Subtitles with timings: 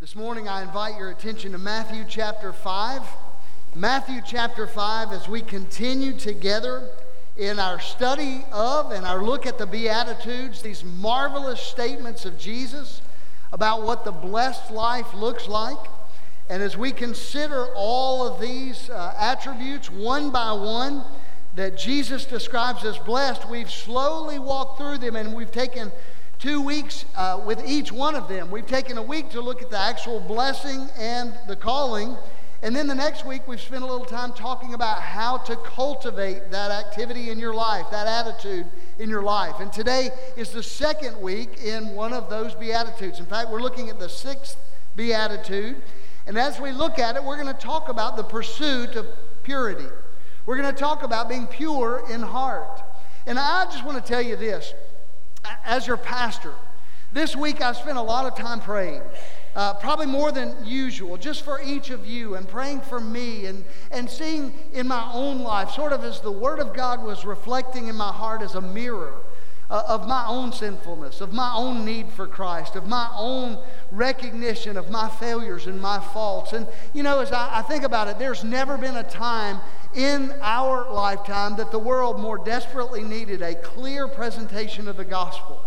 [0.00, 3.02] This morning, I invite your attention to Matthew chapter 5.
[3.74, 6.88] Matthew chapter 5, as we continue together
[7.36, 13.02] in our study of and our look at the Beatitudes, these marvelous statements of Jesus
[13.52, 15.76] about what the blessed life looks like.
[16.48, 21.04] And as we consider all of these uh, attributes one by one
[21.56, 25.92] that Jesus describes as blessed, we've slowly walked through them and we've taken
[26.40, 28.50] two weeks uh, with each one of them.
[28.50, 32.16] We've taken a week to look at the actual blessing and the calling.
[32.62, 36.50] And then the next week, we've spent a little time talking about how to cultivate
[36.50, 38.66] that activity in your life, that attitude
[38.98, 39.56] in your life.
[39.60, 43.20] And today is the second week in one of those Beatitudes.
[43.20, 44.56] In fact, we're looking at the sixth
[44.96, 45.76] Beatitude.
[46.26, 49.06] And as we look at it, we're going to talk about the pursuit of
[49.42, 49.88] purity.
[50.46, 52.80] We're going to talk about being pure in heart.
[53.26, 54.72] And I just want to tell you this
[55.64, 56.54] as your pastor,
[57.12, 59.02] this week I've spent a lot of time praying.
[59.56, 63.64] Uh, probably more than usual, just for each of you and praying for me and,
[63.90, 67.88] and seeing in my own life, sort of as the Word of God was reflecting
[67.88, 69.14] in my heart as a mirror
[69.70, 73.58] uh, of my own sinfulness, of my own need for Christ, of my own
[73.92, 76.52] recognition of my failures and my faults.
[76.52, 79.60] And, you know, as I, I think about it, there's never been a time
[79.94, 85.62] in our lifetime that the world more desperately needed a clear presentation of the gospel,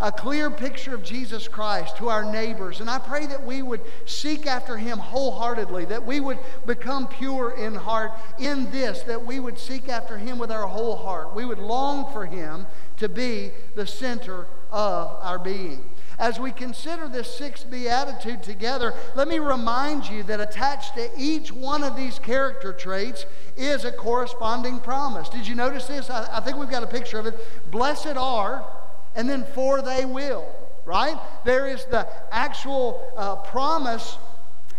[0.00, 2.80] a clear picture of Jesus Christ to our neighbors.
[2.80, 7.50] And I pray that we would seek after him wholeheartedly, that we would become pure
[7.50, 11.34] in heart in this, that we would seek after him with our whole heart.
[11.34, 12.66] We would long for him
[12.98, 15.84] to be the center of our being.
[16.18, 21.52] As we consider this sixth beatitude together, let me remind you that attached to each
[21.52, 23.24] one of these character traits
[23.56, 25.28] is a corresponding promise.
[25.28, 26.10] Did you notice this?
[26.10, 27.70] I, I think we've got a picture of it.
[27.70, 28.64] Blessed are,
[29.14, 30.46] and then for they will,
[30.84, 31.18] right?
[31.44, 34.18] There is the actual uh, promise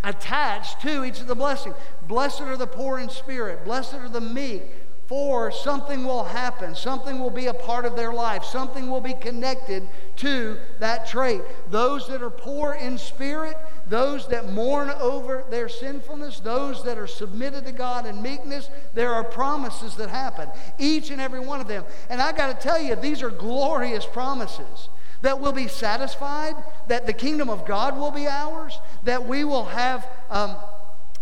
[0.03, 1.75] attached to each of the blessings.
[2.07, 4.63] Blessed are the poor in spirit, blessed are the meek,
[5.09, 6.75] for something will happen.
[6.75, 8.43] Something will be a part of their life.
[8.43, 11.41] Something will be connected to that trait.
[11.71, 13.57] Those that are poor in spirit,
[13.89, 19.13] those that mourn over their sinfulness, those that are submitted to God in meekness, there
[19.13, 20.47] are promises that happen.
[20.77, 21.83] Each and every one of them.
[22.09, 24.89] And I got to tell you, these are glorious promises
[25.21, 26.55] that we'll be satisfied,
[26.87, 30.07] that the kingdom of God will be ours, that we will have.
[30.29, 30.55] Um,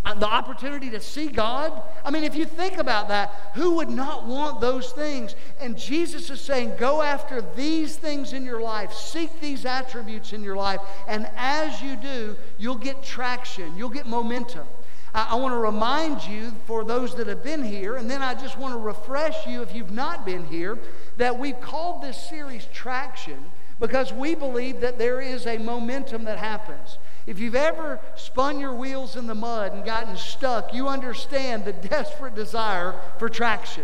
[0.08, 1.84] Uh, the opportunity to see God.
[2.06, 5.36] I mean, if you think about that, who would not want those things?
[5.60, 10.44] And Jesus is saying, go after these things in your life, seek these attributes in
[10.44, 10.80] your life,
[11.10, 14.66] and as you do, you'll get traction, you'll get momentum.
[15.14, 18.34] I, I want to remind you, for those that have been here, and then I
[18.34, 20.80] just want to refresh you if you've not been here,
[21.18, 23.44] that we've called this series Traction
[23.78, 26.98] because we believe that there is a momentum that happens.
[27.28, 31.74] If you've ever spun your wheels in the mud and gotten stuck, you understand the
[31.74, 33.84] desperate desire for traction.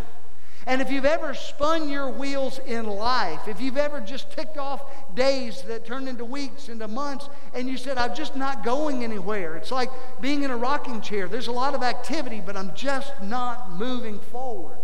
[0.65, 4.81] And if you've ever spun your wheels in life, if you've ever just ticked off
[5.13, 9.57] days that turned into weeks, into months, and you said, I'm just not going anywhere.
[9.57, 9.89] It's like
[10.21, 11.27] being in a rocking chair.
[11.27, 14.77] There's a lot of activity, but I'm just not moving forward.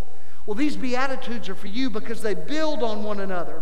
[0.46, 3.62] Well, these Beatitudes are for you because they build on one another.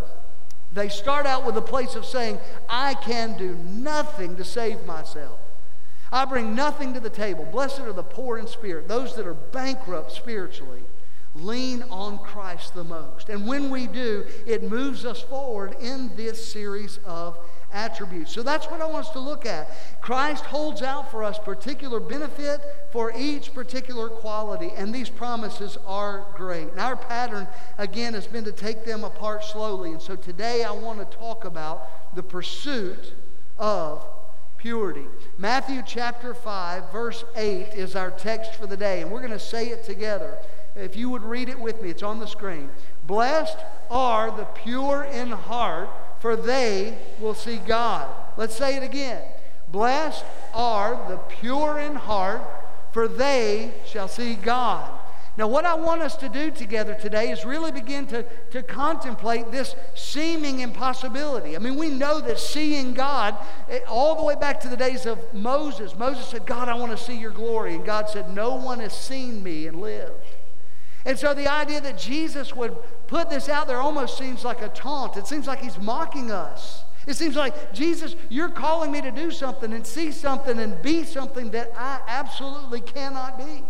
[0.77, 2.39] They start out with a place of saying,
[2.69, 5.39] I can do nothing to save myself.
[6.11, 7.45] I bring nothing to the table.
[7.45, 10.83] Blessed are the poor in spirit, those that are bankrupt spiritually.
[11.35, 13.29] Lean on Christ the most.
[13.29, 17.37] And when we do, it moves us forward in this series of
[17.77, 18.31] attributes.
[18.31, 19.69] So that's what I want us to look at.
[20.01, 22.59] Christ holds out for us particular benefit
[22.91, 26.69] for each particular quality, and these promises are great.
[26.71, 29.91] And our pattern, again, has been to take them apart slowly.
[29.91, 33.13] And so today I want to talk about the pursuit
[33.59, 34.03] of
[34.57, 35.05] purity.
[35.37, 39.39] Matthew chapter 5, verse 8 is our text for the day, and we're going to
[39.39, 40.39] say it together.
[40.75, 42.69] If you would read it with me, it's on the screen.
[43.05, 43.57] Blessed
[43.89, 45.89] are the pure in heart
[46.19, 48.09] for they will see God.
[48.37, 49.21] Let's say it again.
[49.69, 52.41] Blessed are the pure in heart,
[52.91, 54.89] for they shall see God.
[55.37, 59.51] Now, what I want us to do together today is really begin to, to contemplate
[59.51, 61.55] this seeming impossibility.
[61.55, 63.35] I mean, we know that seeing God,
[63.69, 66.91] eh, all the way back to the days of Moses, Moses said, God, I want
[66.91, 67.75] to see your glory.
[67.75, 70.25] And God said, No one has seen me and lived.
[71.05, 72.75] And so the idea that Jesus would
[73.07, 75.17] put this out there almost seems like a taunt.
[75.17, 76.83] It seems like he's mocking us.
[77.07, 81.03] It seems like, Jesus, you're calling me to do something and see something and be
[81.03, 83.63] something that I absolutely cannot be.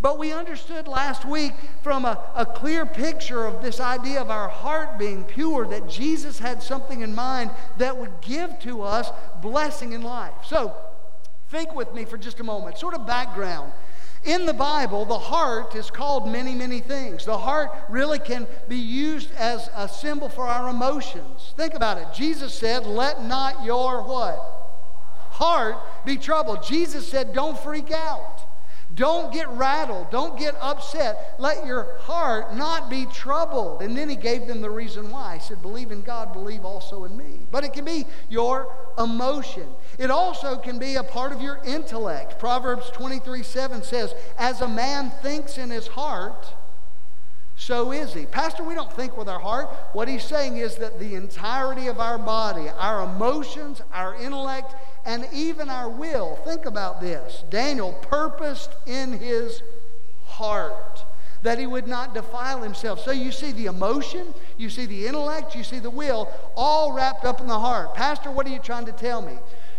[0.00, 4.48] But we understood last week from a, a clear picture of this idea of our
[4.48, 9.10] heart being pure that Jesus had something in mind that would give to us
[9.40, 10.34] blessing in life.
[10.44, 10.74] So,
[11.54, 13.72] Think with me for just a moment, sort of background.
[14.24, 17.26] In the Bible, the heart is called many, many things.
[17.26, 21.52] The heart really can be used as a symbol for our emotions.
[21.58, 22.06] Think about it.
[22.14, 24.40] Jesus said, Let not your what?
[25.30, 25.76] Heart
[26.06, 26.62] be troubled.
[26.62, 28.46] Jesus said, Don't freak out.
[28.94, 30.10] Don't get rattled.
[30.10, 31.34] Don't get upset.
[31.38, 33.82] Let your heart not be troubled.
[33.82, 35.34] And then he gave them the reason why.
[35.34, 37.40] He said, Believe in God, believe also in me.
[37.50, 39.66] But it can be your emotion.
[39.98, 42.38] It also can be a part of your intellect.
[42.38, 46.46] Proverbs 23 7 says, As a man thinks in his heart,
[47.56, 48.26] so is he.
[48.26, 49.68] Pastor, we don't think with our heart.
[49.92, 54.74] What he's saying is that the entirety of our body, our emotions, our intellect,
[55.04, 56.36] and even our will.
[56.44, 57.44] Think about this.
[57.50, 59.62] Daniel purposed in his
[60.24, 61.04] heart
[61.42, 63.00] that he would not defile himself.
[63.00, 67.24] So you see the emotion, you see the intellect, you see the will, all wrapped
[67.26, 67.94] up in the heart.
[67.94, 69.34] Pastor, what are you trying to tell me?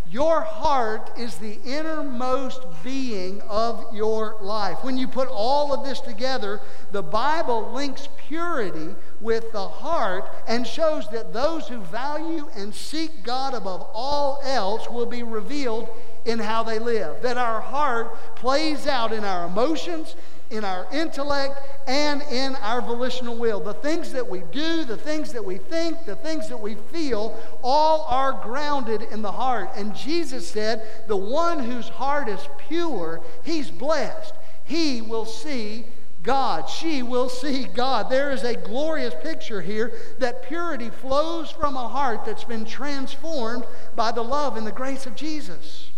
[0.07, 4.83] Your heart is the innermost being of your life.
[4.83, 6.61] When you put all of this together,
[6.91, 8.93] the Bible links purity
[9.25, 14.87] with the heart and shows that those who value and seek God above all else
[14.89, 15.89] will be revealed
[16.25, 17.21] in how they live.
[17.23, 20.15] That our heart plays out in our emotions,
[20.51, 23.59] in our intellect, and in our volitional will.
[23.59, 27.35] The things that we do, the things that we think, the things that we feel,
[27.63, 29.71] all are grounded in the heart.
[29.75, 34.35] And Jesus said, The one whose heart is pure, he's blessed.
[34.65, 35.85] He will see
[36.25, 36.67] God.
[36.69, 38.09] She will see God.
[38.09, 43.63] There is a glorious picture here that purity flows from a heart that's been transformed
[43.95, 45.91] by the love and the grace of Jesus.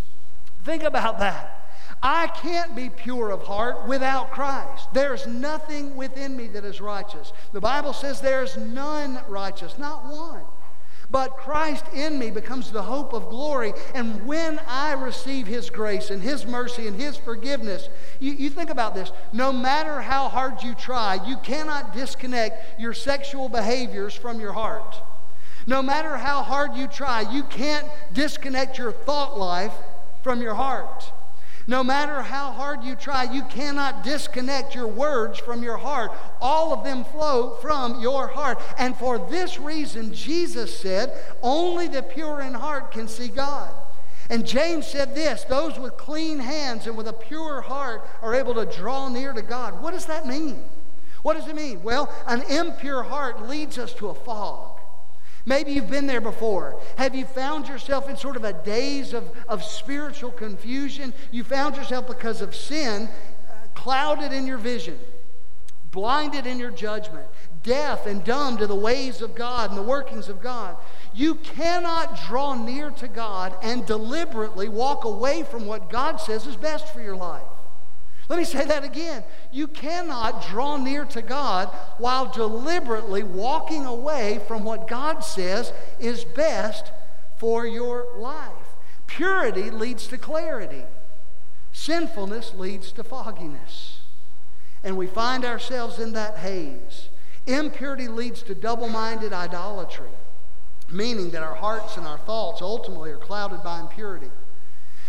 [0.64, 1.54] Think about that.
[2.04, 4.94] I can't be pure of heart without Christ.
[4.94, 7.34] There's nothing within me that is righteous.
[7.54, 10.44] The Bible says there's none righteous, not one.
[11.10, 13.74] But Christ in me becomes the hope of glory.
[13.96, 17.88] And when I receive His grace and His mercy and His forgiveness,
[18.20, 19.12] you, you, think about this.
[19.32, 25.02] No matter how hard you try, you cannot disconnect your sexual behaviors from your heart.
[25.66, 29.74] No matter how hard you try, you can't disconnect your thought life
[30.24, 31.12] from your heart.
[31.70, 36.12] No matter how hard you try, you cannot disconnect your words from your heart.
[36.40, 38.62] All of them flow from your heart.
[38.78, 41.12] And for this reason, Jesus said,
[41.42, 43.70] only the pure in heart can see God.
[44.30, 48.56] And James said this those with clean hands and with a pure heart are able
[48.56, 49.82] to draw near to God.
[49.82, 50.64] What does that mean?
[51.22, 51.84] What does it mean?
[51.84, 54.77] Well, an impure heart leads us to a fog.
[55.48, 56.78] Maybe you've been there before.
[56.98, 61.14] Have you found yourself in sort of a daze of, of spiritual confusion?
[61.32, 63.08] You found yourself because of sin
[63.50, 65.00] uh, clouded in your vision,
[65.92, 67.26] blinded in your judgment,
[67.64, 70.76] deaf and dumb to the ways of God and the workings of God.
[71.14, 76.58] You cannot draw near to God and deliberately walk away from what God says is
[76.58, 77.48] best for your life.
[78.30, 79.24] Let me say that again.
[79.52, 86.26] You cannot draw near to God while deliberately walking away from what God says is
[86.26, 86.92] best
[87.38, 88.52] for your life.
[89.08, 90.84] Purity leads to clarity,
[91.72, 94.02] sinfulness leads to fogginess.
[94.84, 97.10] And we find ourselves in that haze.
[97.46, 100.10] Impurity leads to double minded idolatry,
[100.92, 104.30] meaning that our hearts and our thoughts ultimately are clouded by impurity.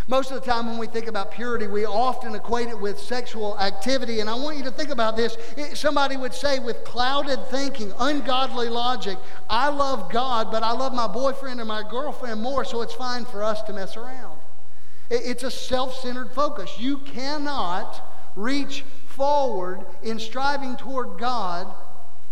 [0.09, 3.59] Most of the time, when we think about purity, we often equate it with sexual
[3.61, 4.21] activity.
[4.21, 5.37] And I want you to think about this.
[5.75, 9.19] Somebody would say, with clouded thinking, ungodly logic,
[9.51, 13.27] I love God, but I love my boyfriend or my girlfriend more, so it's fine
[13.27, 14.41] for us to mess around.
[15.11, 16.81] It's a self centered focus.
[16.81, 18.01] You cannot
[18.35, 21.71] reach forward in striving toward God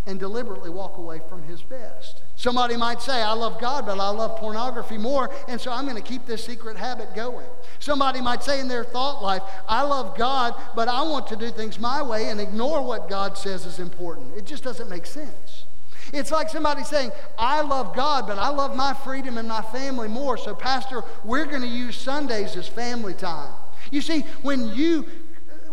[0.06, 2.22] and deliberately walk away from His best.
[2.36, 5.96] Somebody might say, I love God, but I love pornography more, and so I'm going
[5.96, 7.46] to keep this secret habit going.
[7.78, 11.50] Somebody might say in their thought life, I love God, but I want to do
[11.50, 14.36] things my way and ignore what God says is important.
[14.36, 15.64] It just doesn't make sense.
[16.12, 20.08] It's like somebody saying, I love God, but I love my freedom and my family
[20.08, 20.36] more.
[20.36, 23.52] So, Pastor, we're going to use Sundays as family time.
[23.90, 25.06] You see, when you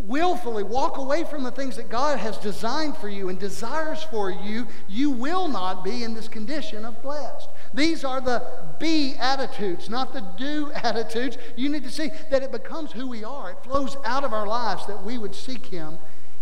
[0.04, 4.30] willfully walk away from the things that God has designed for you and desires for
[4.30, 7.50] you, you will not be in this condition of blessed.
[7.74, 8.44] These are the
[8.80, 11.38] be attitudes, not the do attitudes.
[11.56, 13.52] You need to see that it becomes who we are.
[13.52, 15.98] It flows out of our lives that we would seek Him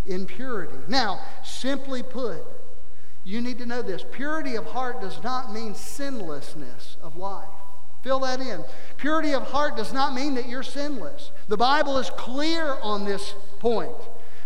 [0.07, 0.77] in purity.
[0.87, 2.43] Now, simply put,
[3.23, 7.47] you need to know this purity of heart does not mean sinlessness of life.
[8.03, 8.63] Fill that in.
[8.97, 11.31] Purity of heart does not mean that you're sinless.
[11.47, 13.95] The Bible is clear on this point.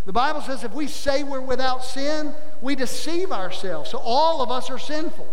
[0.06, 3.90] The Bible says if we say we're without sin, we deceive ourselves.
[3.90, 5.28] So all of us are sinful.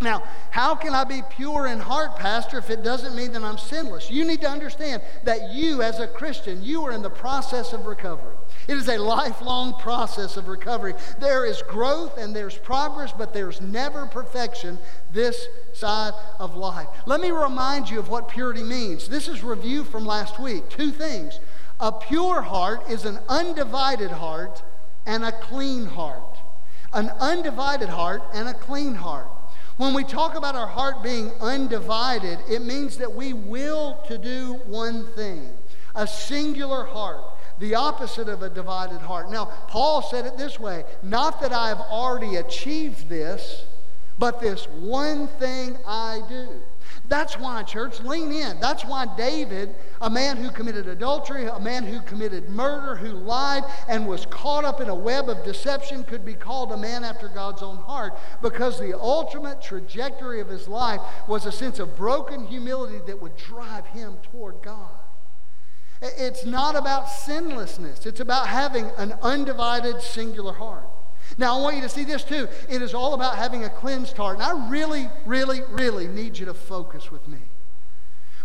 [0.00, 3.58] Now, how can I be pure in heart, Pastor, if it doesn't mean that I'm
[3.58, 4.10] sinless?
[4.10, 7.84] You need to understand that you, as a Christian, you are in the process of
[7.84, 8.36] recovery.
[8.70, 10.94] It is a lifelong process of recovery.
[11.18, 14.78] There is growth and there's progress, but there's never perfection
[15.12, 16.86] this side of life.
[17.04, 19.08] Let me remind you of what purity means.
[19.08, 20.68] This is review from last week.
[20.68, 21.40] Two things.
[21.80, 24.62] A pure heart is an undivided heart
[25.04, 26.38] and a clean heart.
[26.92, 29.26] An undivided heart and a clean heart.
[29.78, 34.60] When we talk about our heart being undivided, it means that we will to do
[34.66, 35.50] one thing.
[35.96, 37.24] A singular heart
[37.60, 39.30] the opposite of a divided heart.
[39.30, 43.64] Now, Paul said it this way not that I've already achieved this,
[44.18, 46.48] but this one thing I do.
[47.08, 48.60] That's why, church, lean in.
[48.60, 53.64] That's why David, a man who committed adultery, a man who committed murder, who lied
[53.88, 57.28] and was caught up in a web of deception, could be called a man after
[57.28, 62.46] God's own heart because the ultimate trajectory of his life was a sense of broken
[62.46, 64.99] humility that would drive him toward God.
[66.02, 70.86] It's not about sinlessness, it's about having an undivided, singular heart.
[71.38, 72.48] Now, I want you to see this too.
[72.68, 74.38] It is all about having a cleansed heart.
[74.38, 77.38] And I really, really, really need you to focus with me.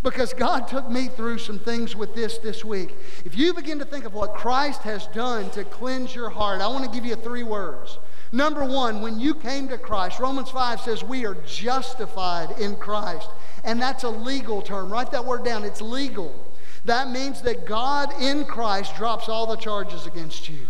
[0.03, 2.95] Because God took me through some things with this this week.
[3.25, 6.67] If you begin to think of what Christ has done to cleanse your heart, I
[6.67, 7.97] want to give you three words.
[8.31, 13.29] Number one, when you came to Christ, Romans 5 says we are justified in Christ.
[13.63, 14.91] And that's a legal term.
[14.91, 15.63] Write that word down.
[15.63, 16.45] It's legal.
[16.86, 20.68] That means that God in Christ drops all the charges against you.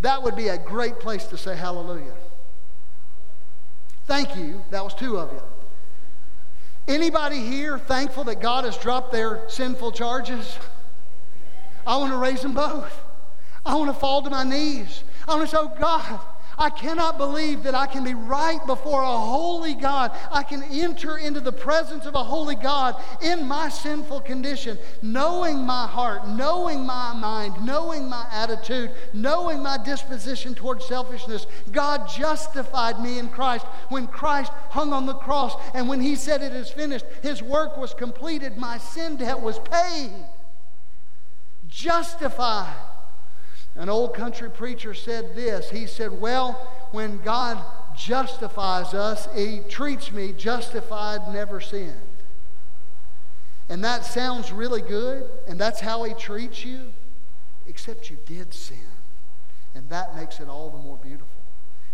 [0.00, 2.14] That would be a great place to say hallelujah.
[4.06, 4.64] Thank you.
[4.70, 5.42] That was two of you.
[6.88, 10.58] Anybody here thankful that God has dropped their sinful charges?
[11.86, 13.04] I want to raise them both.
[13.64, 15.04] I want to fall to my knees.
[15.28, 16.20] I want to say, oh God,
[16.58, 20.10] I cannot believe that I can be right before a holy God.
[20.32, 25.58] I can enter into the presence of a holy God in my sinful condition, knowing
[25.58, 31.46] my heart, knowing my mind, knowing my attitude, knowing my disposition towards selfishness.
[31.70, 35.54] God justified me in Christ when Christ hung on the cross.
[35.74, 39.60] And when he said, It is finished, his work was completed, my sin debt was
[39.60, 40.12] paid.
[41.68, 42.74] Justified.
[43.78, 45.70] An old country preacher said this.
[45.70, 46.52] He said, Well,
[46.90, 47.64] when God
[47.96, 51.94] justifies us, He treats me justified, never sinned.
[53.68, 56.92] And that sounds really good, and that's how He treats you,
[57.68, 58.78] except you did sin.
[59.76, 61.28] And that makes it all the more beautiful.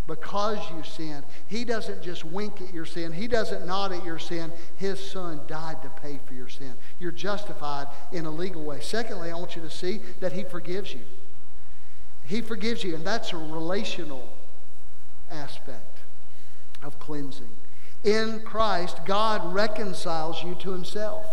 [0.06, 4.18] Because you sinned, He doesn't just wink at your sin, He doesn't nod at your
[4.18, 4.52] sin.
[4.76, 6.72] His Son died to pay for your sin.
[6.98, 8.80] You're justified in a legal way.
[8.80, 11.00] Secondly, I want you to see that He forgives you.
[12.24, 14.28] He forgives you, and that's a relational
[15.30, 15.98] aspect
[16.82, 17.50] of cleansing.
[18.02, 21.26] In Christ, God reconciles you to Himself.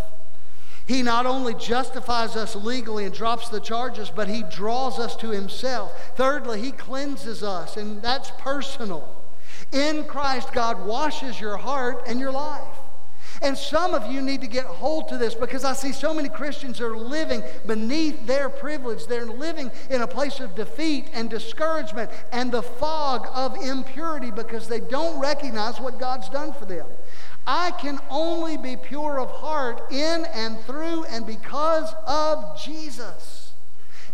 [0.85, 5.29] He not only justifies us legally and drops the charges, but He draws us to
[5.29, 5.93] Himself.
[6.15, 9.23] Thirdly, He cleanses us, and that's personal.
[9.71, 12.80] In Christ, God washes your heart and your life.
[13.41, 16.29] And some of you need to get hold to this because I see so many
[16.29, 19.07] Christians are living beneath their privilege.
[19.07, 24.67] They're living in a place of defeat and discouragement and the fog of impurity because
[24.67, 26.85] they don't recognize what God's done for them.
[27.47, 33.53] I can only be pure of heart in and through and because of Jesus.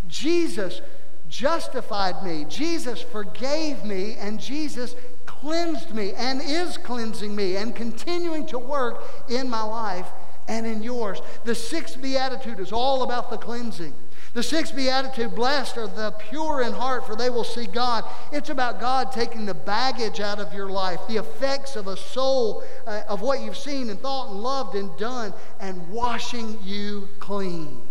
[0.07, 0.81] Jesus
[1.29, 2.45] justified me.
[2.45, 4.95] Jesus forgave me, and Jesus
[5.39, 10.07] cleansed me and is cleansing me and continuing to work in my life
[10.47, 11.21] and in yours.
[11.43, 13.93] The sixth beatitude is all about the cleansing.
[14.33, 18.03] The sixth beatitude, blessed are the pure in heart, for they will see God.
[18.31, 22.63] It's about God taking the baggage out of your life, the effects of a soul,
[22.85, 27.81] uh, of what you've seen and thought and loved and done, and washing you clean.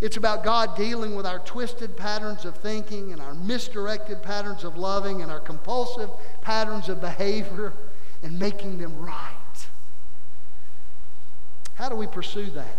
[0.00, 4.76] It's about God dealing with our twisted patterns of thinking and our misdirected patterns of
[4.76, 6.08] loving and our compulsive
[6.40, 7.74] patterns of behavior
[8.22, 9.34] and making them right.
[11.74, 12.76] How do we pursue that?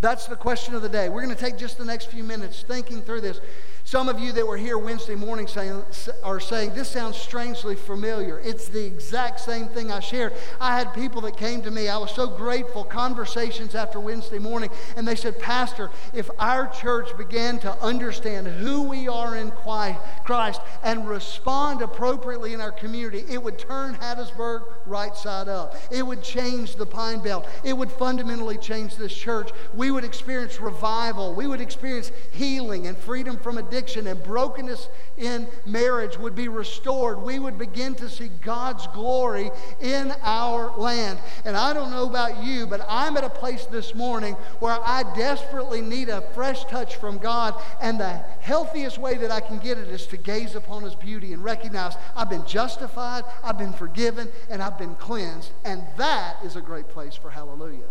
[0.00, 1.08] That's the question of the day.
[1.08, 3.40] We're going to take just the next few minutes thinking through this.
[3.86, 5.84] Some of you that were here Wednesday morning saying,
[6.24, 8.40] are saying, This sounds strangely familiar.
[8.40, 10.32] It's the exact same thing I shared.
[10.60, 11.86] I had people that came to me.
[11.86, 12.82] I was so grateful.
[12.82, 14.70] Conversations after Wednesday morning.
[14.96, 20.60] And they said, Pastor, if our church began to understand who we are in Christ
[20.82, 25.76] and respond appropriately in our community, it would turn Hattiesburg right side up.
[25.92, 27.46] It would change the Pine Belt.
[27.62, 29.52] It would fundamentally change this church.
[29.74, 31.36] We would experience revival.
[31.36, 36.48] We would experience healing and freedom from addiction addiction and brokenness in marriage would be
[36.48, 37.20] restored.
[37.20, 39.50] We would begin to see God's glory
[39.82, 41.18] in our land.
[41.44, 45.02] And I don't know about you, but I'm at a place this morning where I
[45.14, 47.54] desperately need a fresh touch from God.
[47.82, 51.34] And the healthiest way that I can get it is to gaze upon His beauty
[51.34, 55.50] and recognize I've been justified, I've been forgiven, and I've been cleansed.
[55.66, 57.90] And that is a great place for hallelujah.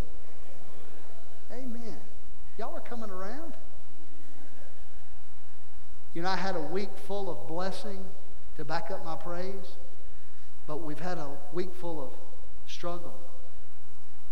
[1.51, 1.98] Amen.
[2.58, 3.54] Y'all are coming around?
[6.15, 8.05] You know, I had a week full of blessing
[8.55, 9.75] to back up my praise,
[10.65, 12.13] but we've had a week full of
[12.65, 13.19] struggle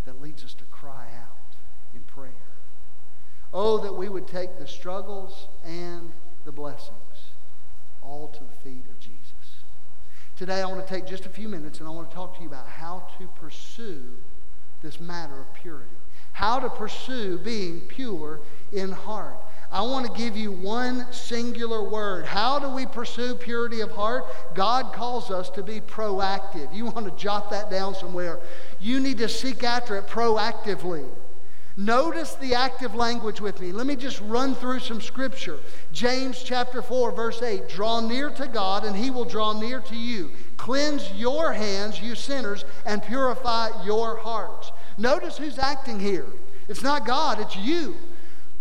[0.06, 1.58] that leads us to cry out
[1.94, 2.32] in prayer.
[3.54, 6.14] Oh, that we would take the struggles and
[6.46, 6.94] the blessings
[8.02, 9.20] all to the feet of Jesus.
[10.38, 12.42] Today, I want to take just a few minutes and I want to talk to
[12.42, 14.04] you about how to pursue
[14.82, 15.92] this matter of purity
[16.34, 19.38] how to pursue being pure in heart.
[19.74, 22.28] I want to give you one singular word.
[22.28, 24.26] How do we pursue purity of heart?
[24.54, 26.72] God calls us to be proactive.
[26.72, 28.40] You want to jot that down somewhere.
[28.80, 31.10] You need to seek after it proactively.
[31.76, 33.72] Notice the active language with me.
[33.72, 35.58] Let me just run through some scripture.
[35.92, 39.96] James chapter 4, verse 8 Draw near to God, and he will draw near to
[39.96, 40.30] you.
[40.56, 44.72] Cleanse your hands, you sinners, and purify your hearts.
[45.00, 46.28] Notice who's acting here.
[46.68, 47.96] It's not God, it's you.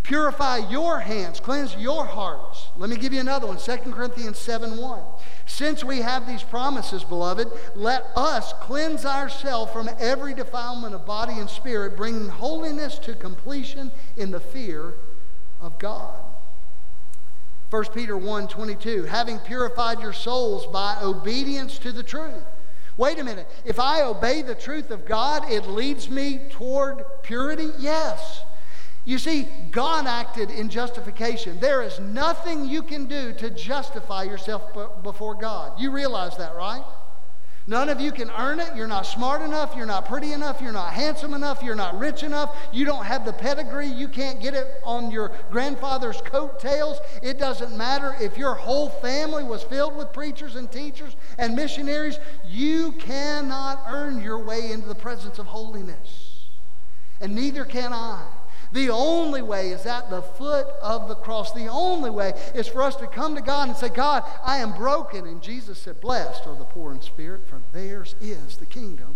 [0.02, 2.68] Purify your hands, cleanse your hearts.
[2.76, 5.02] Let me give you another one 2 Corinthians 7 1.
[5.46, 11.38] Since we have these promises, beloved, let us cleanse ourselves from every defilement of body
[11.38, 14.94] and spirit, bringing holiness to completion in the fear
[15.60, 16.18] of God.
[17.70, 22.44] 1 Peter 1 22, having purified your souls by obedience to the truth
[22.96, 23.48] Wait a minute.
[23.64, 27.70] If I obey the truth of God, it leads me toward purity?
[27.78, 28.42] Yes.
[29.04, 31.58] You see, God acted in justification.
[31.58, 35.80] There is nothing you can do to justify yourself before God.
[35.80, 36.84] You realize that, right?
[37.66, 38.74] None of you can earn it.
[38.74, 39.76] You're not smart enough.
[39.76, 40.60] You're not pretty enough.
[40.60, 41.62] You're not handsome enough.
[41.62, 42.56] You're not rich enough.
[42.72, 43.86] You don't have the pedigree.
[43.86, 46.98] You can't get it on your grandfather's coattails.
[47.22, 52.18] It doesn't matter if your whole family was filled with preachers and teachers and missionaries.
[52.44, 56.48] You cannot earn your way into the presence of holiness.
[57.20, 58.26] And neither can I.
[58.72, 61.52] The only way is at the foot of the cross.
[61.52, 64.72] The only way is for us to come to God and say, God, I am
[64.72, 65.26] broken.
[65.26, 69.14] And Jesus said, Blessed are the poor in spirit, for theirs is the kingdom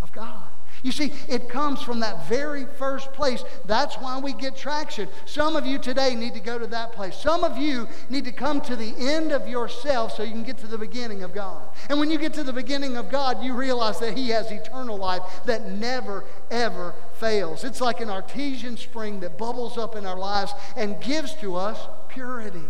[0.00, 0.48] of God.
[0.86, 3.42] You see, it comes from that very first place.
[3.64, 5.08] That's why we get traction.
[5.24, 7.16] Some of you today need to go to that place.
[7.16, 10.58] Some of you need to come to the end of yourself so you can get
[10.58, 11.70] to the beginning of God.
[11.90, 14.96] And when you get to the beginning of God, you realize that He has eternal
[14.96, 16.22] life that never,
[16.52, 17.64] ever fails.
[17.64, 21.80] It's like an artesian spring that bubbles up in our lives and gives to us
[22.08, 22.62] purity.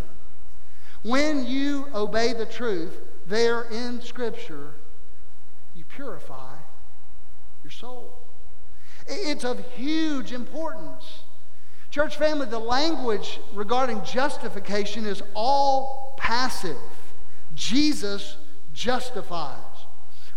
[1.02, 4.72] When you obey the truth there in Scripture,
[5.74, 6.45] you purify
[7.80, 8.12] soul.
[9.06, 11.20] It's of huge importance.
[11.90, 16.76] Church family, the language regarding justification is all passive.
[17.54, 18.36] Jesus
[18.74, 19.58] justifies.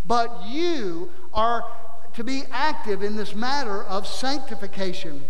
[0.05, 1.65] But you are
[2.13, 5.23] to be active in this matter of sanctification.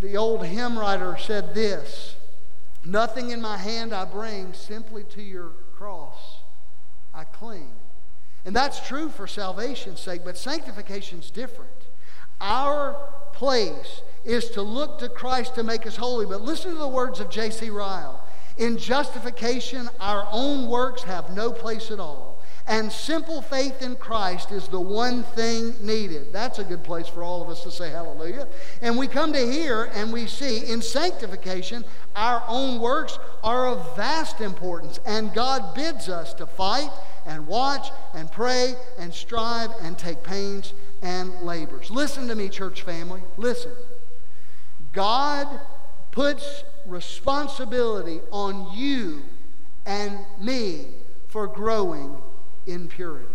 [0.00, 2.16] The old hymn writer said this
[2.84, 6.38] Nothing in my hand I bring, simply to your cross
[7.14, 7.70] I cling.
[8.44, 11.70] And that's true for salvation's sake, but sanctification's different.
[12.40, 12.96] Our
[13.32, 16.26] place is to look to Christ to make us holy.
[16.26, 17.70] But listen to the words of J.C.
[17.70, 18.24] Ryle.
[18.56, 22.42] In justification, our own works have no place at all.
[22.66, 26.34] And simple faith in Christ is the one thing needed.
[26.34, 28.46] That's a good place for all of us to say hallelujah.
[28.82, 31.82] And we come to here and we see in sanctification,
[32.14, 35.00] our own works are of vast importance.
[35.06, 36.90] And God bids us to fight
[37.28, 41.90] and watch and pray and strive and take pains and labors.
[41.90, 43.22] Listen to me, church family.
[43.36, 43.72] Listen.
[44.92, 45.60] God
[46.10, 49.22] puts responsibility on you
[49.86, 50.86] and me
[51.28, 52.16] for growing
[52.66, 53.28] in purity.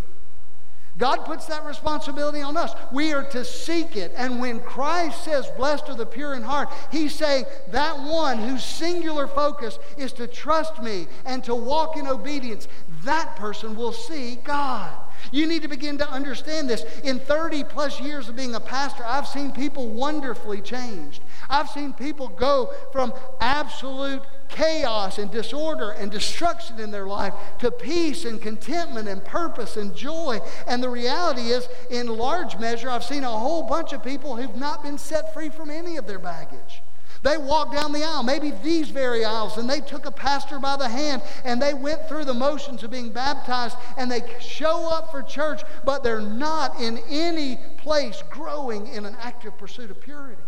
[0.98, 2.76] God puts that responsibility on us.
[2.92, 4.14] We are to seek it.
[4.16, 8.64] And when Christ says, Blessed are the pure in heart, he's saying that one whose
[8.64, 12.68] singular focus is to trust me and to walk in obedience,
[13.04, 14.92] that person will see God.
[15.32, 16.84] You need to begin to understand this.
[17.04, 21.24] In 30 plus years of being a pastor, I've seen people wonderfully changed.
[21.50, 27.72] I've seen people go from absolute chaos and disorder and destruction in their life to
[27.72, 30.40] peace and contentment and purpose and joy.
[30.68, 34.56] And the reality is, in large measure, I've seen a whole bunch of people who've
[34.56, 36.84] not been set free from any of their baggage.
[37.24, 40.76] They walked down the aisle, maybe these very aisles, and they took a pastor by
[40.76, 45.10] the hand and they went through the motions of being baptized and they show up
[45.10, 50.42] for church, but they're not in any place growing in an active pursuit of purity.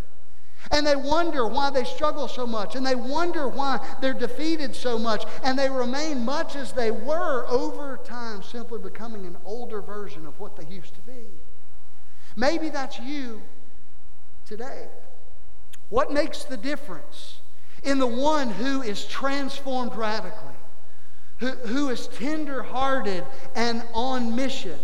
[0.71, 4.97] And they wonder why they struggle so much, and they wonder why they're defeated so
[4.97, 10.25] much, and they remain much as they were over time, simply becoming an older version
[10.25, 11.25] of what they used to be.
[12.35, 13.43] Maybe that's you
[14.45, 14.87] today.
[15.89, 17.39] What makes the difference
[17.83, 20.55] in the one who is transformed radically,
[21.39, 23.23] who, who is tender hearted
[23.55, 24.79] and on mission?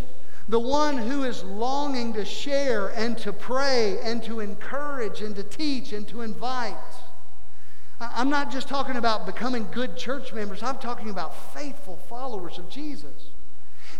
[0.49, 5.43] The one who is longing to share and to pray and to encourage and to
[5.43, 6.75] teach and to invite.
[7.99, 12.69] I'm not just talking about becoming good church members, I'm talking about faithful followers of
[12.69, 13.31] Jesus.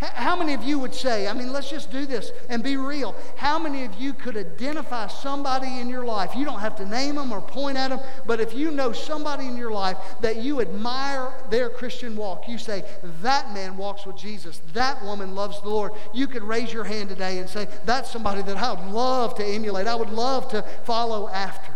[0.01, 3.15] How many of you would say, I mean, let's just do this and be real.
[3.37, 6.35] How many of you could identify somebody in your life?
[6.35, 9.45] You don't have to name them or point at them, but if you know somebody
[9.45, 12.83] in your life that you admire their Christian walk, you say,
[13.21, 15.91] that man walks with Jesus, that woman loves the Lord.
[16.15, 19.45] You could raise your hand today and say, that's somebody that I would love to
[19.45, 21.75] emulate, I would love to follow after.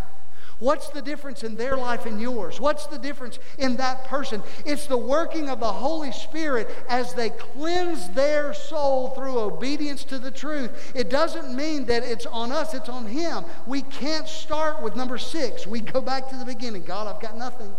[0.65, 2.60] What's the difference in their life and yours?
[2.60, 4.41] What's the difference in that person?
[4.65, 10.17] It's the working of the Holy Spirit as they cleanse their soul through obedience to
[10.17, 10.91] the truth.
[10.95, 13.45] It doesn't mean that it's on us, it's on Him.
[13.67, 15.67] We can't start with number six.
[15.67, 17.71] We go back to the beginning God, I've got nothing.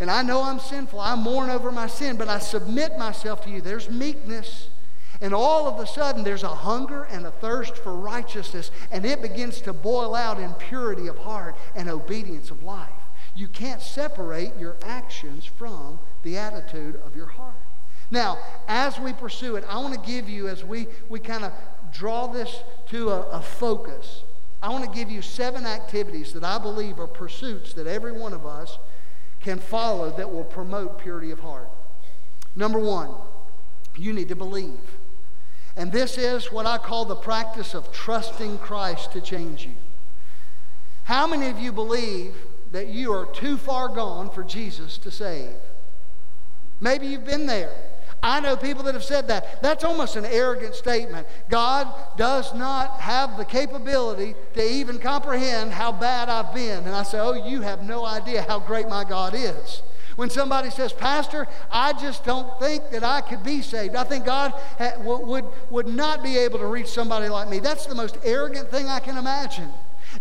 [0.00, 0.98] And I know I'm sinful.
[0.98, 3.60] I mourn over my sin, but I submit myself to you.
[3.60, 4.68] There's meekness.
[5.20, 9.20] And all of a sudden, there's a hunger and a thirst for righteousness, and it
[9.20, 12.88] begins to boil out in purity of heart and obedience of life.
[13.34, 17.54] You can't separate your actions from the attitude of your heart.
[18.10, 21.52] Now, as we pursue it, I want to give you, as we, we kind of
[21.92, 24.22] draw this to a, a focus,
[24.62, 28.32] I want to give you seven activities that I believe are pursuits that every one
[28.32, 28.78] of us
[29.40, 31.68] can follow that will promote purity of heart.
[32.56, 33.14] Number one,
[33.96, 34.78] you need to believe.
[35.80, 39.72] And this is what I call the practice of trusting Christ to change you.
[41.04, 42.34] How many of you believe
[42.70, 45.56] that you are too far gone for Jesus to save?
[46.82, 47.72] Maybe you've been there.
[48.22, 49.62] I know people that have said that.
[49.62, 51.26] That's almost an arrogant statement.
[51.48, 51.88] God
[52.18, 56.84] does not have the capability to even comprehend how bad I've been.
[56.84, 59.80] And I say, Oh, you have no idea how great my God is.
[60.20, 63.96] When somebody says, Pastor, I just don't think that I could be saved.
[63.96, 67.58] I think God ha- would, would not be able to reach somebody like me.
[67.58, 69.70] That's the most arrogant thing I can imagine.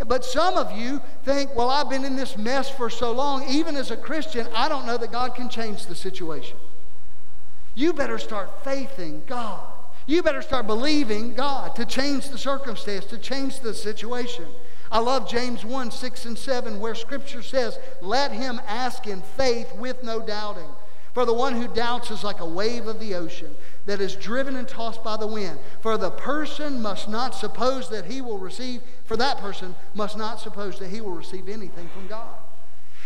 [0.07, 3.75] But some of you think, well, I've been in this mess for so long, even
[3.75, 6.55] as a Christian, I don't know that God can change the situation.
[7.75, 9.67] You better start faithing God.
[10.07, 14.45] You better start believing God to change the circumstance, to change the situation.
[14.91, 19.73] I love James 1 6 and 7, where Scripture says, Let him ask in faith
[19.75, 20.69] with no doubting.
[21.13, 24.55] For the one who doubts is like a wave of the ocean that is driven
[24.55, 25.59] and tossed by the wind.
[25.81, 30.39] For the person must not suppose that he will receive, for that person must not
[30.39, 32.35] suppose that he will receive anything from God.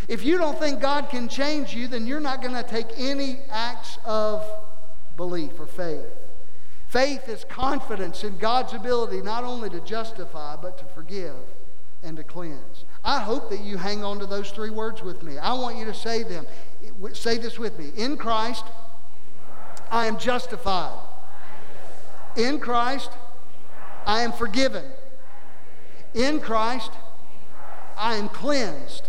[0.07, 3.39] If you don't think God can change you, then you're not going to take any
[3.49, 4.45] acts of
[5.15, 6.05] belief or faith.
[6.89, 11.33] Faith is confidence in God's ability not only to justify, but to forgive
[12.03, 12.85] and to cleanse.
[13.03, 15.37] I hope that you hang on to those three words with me.
[15.37, 16.45] I want you to say them.
[17.13, 17.91] Say this with me.
[17.95, 18.65] In Christ,
[19.91, 20.97] I am justified.
[22.37, 23.11] In Christ,
[24.05, 24.85] I am forgiven.
[26.13, 26.91] In Christ,
[27.97, 29.03] I am cleansed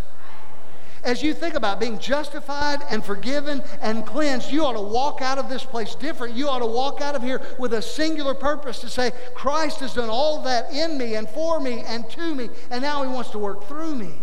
[1.04, 5.38] as you think about being justified and forgiven and cleansed, you ought to walk out
[5.38, 6.34] of this place different.
[6.34, 9.94] You ought to walk out of here with a singular purpose to say, Christ has
[9.94, 13.30] done all that in me and for me and to me, and now he wants
[13.30, 14.14] to work through me.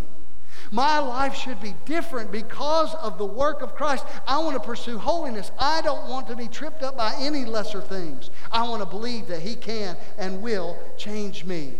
[0.71, 4.05] My life should be different because of the work of Christ.
[4.25, 5.51] I want to pursue holiness.
[5.59, 8.29] I don't want to be tripped up by any lesser things.
[8.51, 11.73] I want to believe that He can and will change me.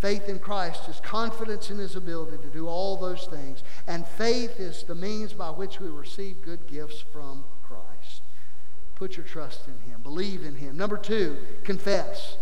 [0.00, 3.62] Faith in Christ is confidence in his ability to do all those things.
[3.86, 8.22] And faith is the means by which we receive good gifts from Christ.
[8.94, 10.76] Put your trust in him, believe in him.
[10.76, 12.36] Number two, confess.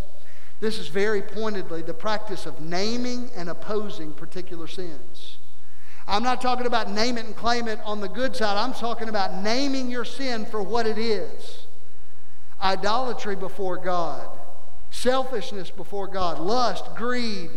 [0.61, 5.39] This is very pointedly the practice of naming and opposing particular sins.
[6.07, 8.57] I'm not talking about name it and claim it on the good side.
[8.57, 11.67] I'm talking about naming your sin for what it is
[12.61, 14.29] idolatry before God
[14.95, 17.51] selfishness before God, lust, greed,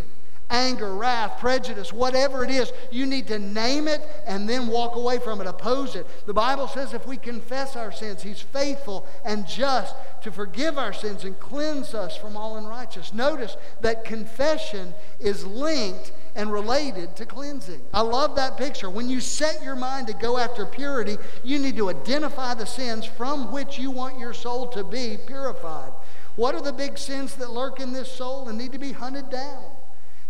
[0.50, 5.20] anger, wrath, prejudice, whatever it is, you need to name it and then walk away
[5.20, 6.08] from it, oppose it.
[6.26, 10.94] The Bible says if we confess our sins, He's faithful and just to forgive our
[10.94, 13.14] sins and cleanse us from all unrighteousness.
[13.14, 17.82] Notice that confession is linked and related to cleansing.
[17.94, 18.90] I love that picture.
[18.90, 23.06] When you set your mind to go after purity, you need to identify the sins
[23.06, 25.92] from which you want your soul to be purified.
[26.38, 29.30] What are the big sins that lurk in this soul and need to be hunted
[29.30, 29.66] down?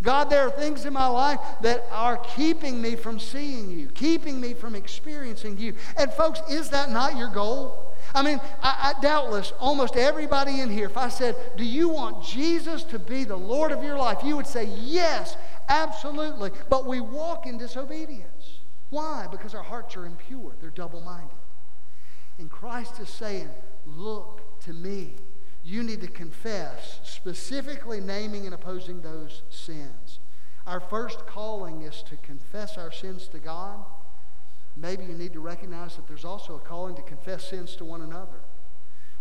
[0.02, 4.40] God, there are things in my life that are keeping me from seeing you, keeping
[4.40, 5.74] me from experiencing you.
[5.98, 7.94] And, folks, is that not your goal?
[8.14, 12.24] I mean, I, I, doubtless almost everybody in here, if I said, Do you want
[12.24, 14.20] Jesus to be the Lord of your life?
[14.24, 15.36] You would say, Yes,
[15.68, 16.52] absolutely.
[16.70, 18.60] But we walk in disobedience.
[18.92, 19.28] Why?
[19.30, 21.36] Because our hearts are impure, they're double minded.
[22.38, 23.50] And Christ is saying,
[23.86, 25.16] Look to me.
[25.68, 30.20] You need to confess, specifically naming and opposing those sins.
[30.66, 33.84] Our first calling is to confess our sins to God
[34.80, 38.02] maybe you need to recognize that there's also a calling to confess sins to one
[38.02, 38.40] another.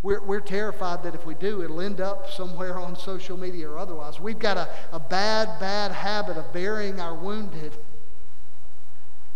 [0.02, 3.78] We're, we're terrified that if we do, it'll end up somewhere on social media or
[3.78, 4.20] otherwise.
[4.20, 7.76] We've got a, a bad, bad habit of burying our wounded.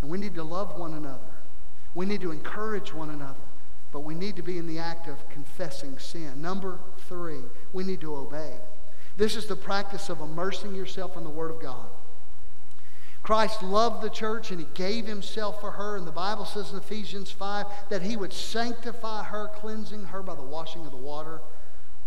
[0.03, 1.18] And we need to love one another.
[1.94, 3.40] We need to encourage one another.
[3.92, 6.40] But we need to be in the act of confessing sin.
[6.40, 7.40] Number three,
[7.72, 8.57] we need to obey.
[9.16, 11.88] This is the practice of immersing yourself in the Word of God.
[13.22, 15.96] Christ loved the church and he gave himself for her.
[15.96, 20.35] And the Bible says in Ephesians 5 that he would sanctify her, cleansing her by
[20.35, 21.40] the washing of the water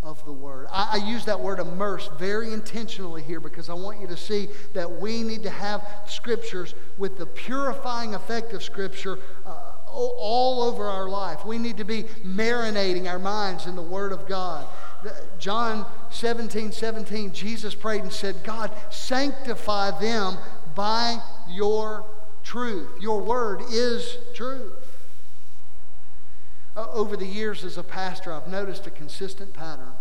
[0.02, 0.68] of the Word.
[0.72, 4.50] I, I, use that word immerse very intentionally here because I want you to see
[4.74, 9.63] that we need to have Scriptures with the purifying effect of Scripture uh,
[9.94, 11.46] all over our life.
[11.46, 14.66] We need to be marinating our minds in the Word of God.
[15.38, 20.38] John 17, 17, Jesus prayed and said, God, sanctify them
[20.76, 21.18] by
[21.50, 22.06] your
[22.44, 22.90] truth.
[23.02, 24.74] Your word is truth.
[26.76, 29.94] Uh, over the years as a pastor, I've noticed a consistent pattern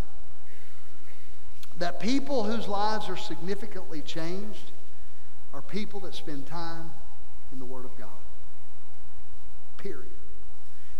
[1.78, 4.70] that people whose lives are significantly changed
[5.52, 6.90] are people that spend time
[7.50, 8.08] in the Word of God.
[9.82, 10.06] Period.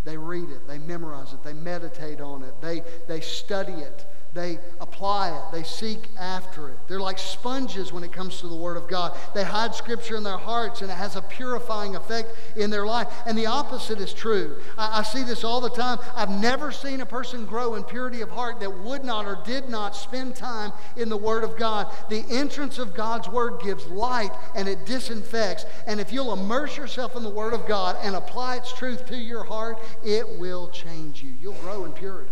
[0.04, 4.58] They read it, they memorize it, they meditate on it, they, they study it, they
[4.80, 5.42] apply it.
[5.52, 6.78] They seek after it.
[6.88, 9.16] They're like sponges when it comes to the Word of God.
[9.34, 13.08] They hide Scripture in their hearts, and it has a purifying effect in their life.
[13.26, 14.56] And the opposite is true.
[14.78, 15.98] I, I see this all the time.
[16.16, 19.68] I've never seen a person grow in purity of heart that would not or did
[19.68, 21.92] not spend time in the Word of God.
[22.08, 25.66] The entrance of God's Word gives light and it disinfects.
[25.86, 29.16] And if you'll immerse yourself in the Word of God and apply its truth to
[29.16, 31.34] your heart, it will change you.
[31.40, 32.30] You'll grow in purity.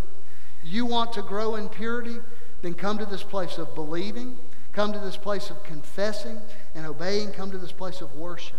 [0.62, 2.16] You want to grow in purity?
[2.62, 4.38] Then come to this place of believing,
[4.72, 6.38] come to this place of confessing
[6.74, 8.56] and obeying, come to this place of worship.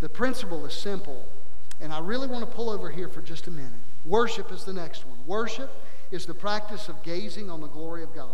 [0.00, 1.24] The principle is simple,
[1.80, 3.72] and I really want to pull over here for just a minute.
[4.04, 5.18] Worship is the next one.
[5.26, 5.70] Worship
[6.10, 8.30] is the practice of gazing on the glory of God.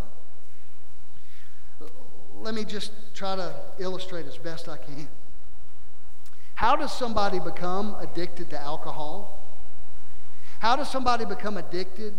[2.40, 5.08] Let me just try to illustrate as best I can.
[6.54, 9.41] How does somebody become addicted to alcohol?
[10.62, 12.14] How does somebody become addicted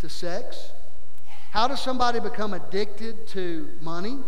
[0.00, 0.72] to sex?
[1.52, 4.18] How does somebody become addicted to money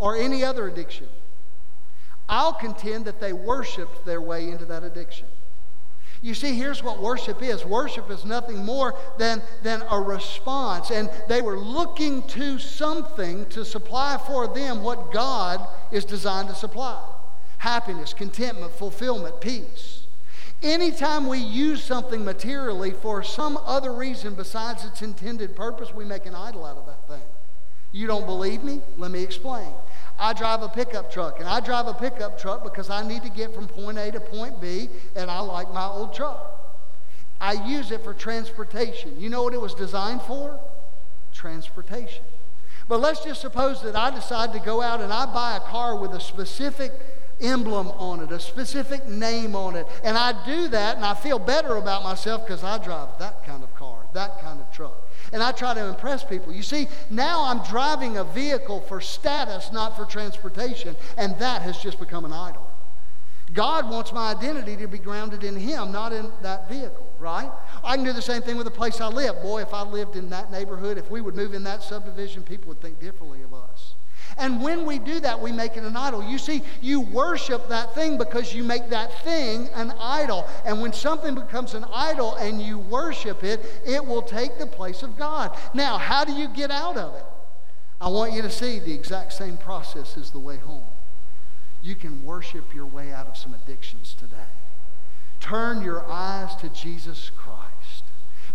[0.00, 1.06] or any other addiction?
[2.28, 5.28] I'll contend that they worshiped their way into that addiction.
[6.20, 10.90] You see, here's what worship is worship is nothing more than, than a response.
[10.90, 16.56] And they were looking to something to supply for them what God is designed to
[16.56, 17.00] supply
[17.58, 19.99] happiness, contentment, fulfillment, peace.
[20.62, 26.26] Anytime we use something materially for some other reason besides its intended purpose, we make
[26.26, 27.22] an idol out of that thing.
[27.92, 28.80] You don't believe me?
[28.98, 29.72] Let me explain.
[30.18, 33.30] I drive a pickup truck, and I drive a pickup truck because I need to
[33.30, 36.58] get from point A to point B, and I like my old truck.
[37.40, 39.18] I use it for transportation.
[39.18, 40.60] You know what it was designed for?
[41.32, 42.22] Transportation.
[42.86, 45.96] But let's just suppose that I decide to go out and I buy a car
[45.96, 46.92] with a specific
[47.40, 49.86] emblem on it, a specific name on it.
[50.04, 53.62] And I do that and I feel better about myself because I drive that kind
[53.62, 54.96] of car, that kind of truck.
[55.32, 56.52] And I try to impress people.
[56.52, 61.78] You see, now I'm driving a vehicle for status, not for transportation, and that has
[61.78, 62.66] just become an idol.
[63.52, 67.50] God wants my identity to be grounded in Him, not in that vehicle, right?
[67.82, 69.42] I can do the same thing with the place I live.
[69.42, 72.68] Boy, if I lived in that neighborhood, if we would move in that subdivision, people
[72.68, 73.69] would think differently of us.
[74.40, 76.24] And when we do that, we make it an idol.
[76.24, 80.48] You see, you worship that thing because you make that thing an idol.
[80.64, 85.02] And when something becomes an idol and you worship it, it will take the place
[85.02, 85.56] of God.
[85.74, 87.24] Now, how do you get out of it?
[88.00, 90.84] I want you to see the exact same process as the way home.
[91.82, 94.36] You can worship your way out of some addictions today.
[95.38, 98.04] Turn your eyes to Jesus Christ.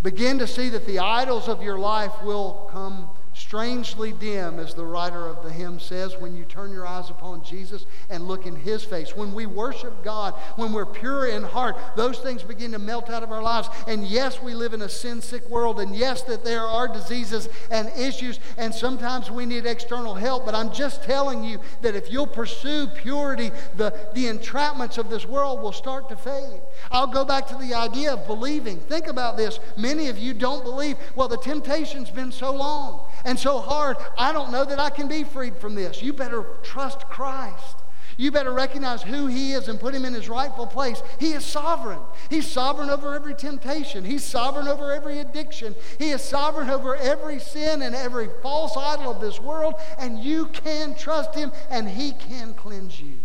[0.02, 4.86] Begin to see that the idols of your life will come strangely dim, as the
[4.86, 8.56] writer of the hymn says, when you turn your eyes upon Jesus and look in
[8.56, 9.16] His face.
[9.16, 13.24] When we worship God, when we're pure in heart, those things begin to melt out
[13.24, 13.68] of our lives.
[13.88, 17.50] And yes, we live in a sin sick world, and yes, that there are diseases
[17.70, 20.46] and issues, and sometimes we need external help.
[20.46, 25.26] But I'm just telling you that if you'll pursue purity, the, the entrapments of this
[25.26, 26.62] world will start to fade.
[26.90, 28.80] I'll go back to the idea of believing.
[28.80, 29.60] Think about this.
[29.76, 30.96] Many of you don't believe.
[31.16, 35.08] Well, the temptation's been so long and so hard, I don't know that I can
[35.08, 36.02] be freed from this.
[36.02, 37.78] You better trust Christ.
[38.18, 41.02] You better recognize who He is and put Him in His rightful place.
[41.20, 42.00] He is sovereign.
[42.30, 44.06] He's sovereign over every temptation.
[44.06, 45.76] He's sovereign over every addiction.
[46.00, 49.76] He is sovereign over every sin and every false idol of this world.
[49.98, 53.18] And you can trust Him and He can cleanse you.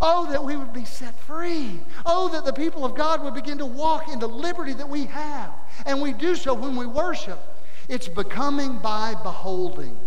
[0.00, 1.78] Oh, that we would be set free.
[2.06, 5.04] Oh, that the people of God would begin to walk in the liberty that we
[5.04, 5.52] have.
[5.84, 7.38] And we do so when we worship.
[7.90, 9.98] It's becoming by beholding.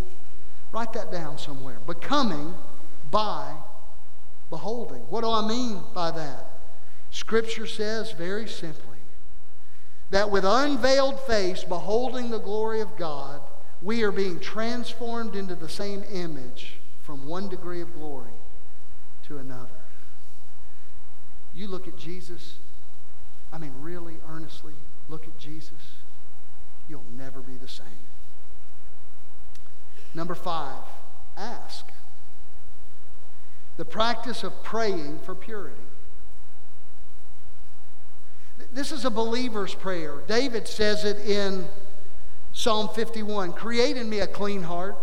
[0.71, 1.79] Write that down somewhere.
[1.85, 2.53] Becoming
[3.11, 3.53] by
[4.49, 5.01] beholding.
[5.09, 6.47] What do I mean by that?
[7.11, 8.99] Scripture says very simply
[10.11, 13.41] that with unveiled face, beholding the glory of God,
[13.81, 18.31] we are being transformed into the same image from one degree of glory
[19.27, 19.67] to another.
[21.53, 22.55] You look at Jesus,
[23.51, 24.73] I mean, really earnestly
[25.09, 26.02] look at Jesus
[26.93, 27.87] you'll never be the same.
[30.13, 30.83] Number five,
[31.35, 31.87] ask.
[33.77, 35.81] The practice of praying for purity.
[38.71, 40.21] This is a believer's prayer.
[40.27, 41.65] David says it in
[42.51, 44.95] Psalm 51 Create in me a clean heart,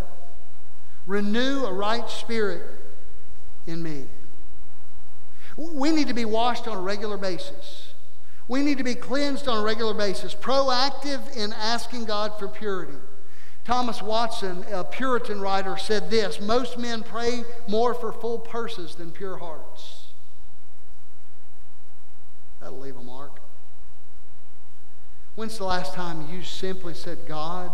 [1.08, 2.62] renew a right spirit
[3.66, 4.04] in me.
[5.56, 7.89] We need to be washed on a regular basis.
[8.50, 12.98] We need to be cleansed on a regular basis, proactive in asking God for purity.
[13.64, 19.12] Thomas Watson, a Puritan writer, said this Most men pray more for full purses than
[19.12, 20.06] pure hearts.
[22.60, 23.38] That'll leave a mark.
[25.36, 27.70] When's the last time you simply said, God,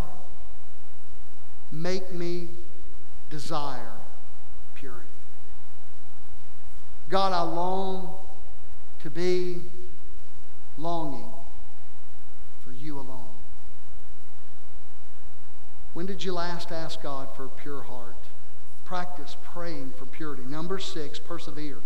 [1.73, 2.49] make me
[3.31, 3.95] desire
[4.75, 5.09] purity?
[7.09, 8.15] God, I long
[9.01, 9.63] to be
[10.79, 11.33] longing
[12.65, 13.35] for you alone.
[15.95, 18.17] When did you last ask God for a pure heart?
[18.85, 20.45] Practice praying for purity.
[20.45, 21.79] Number six, persevere.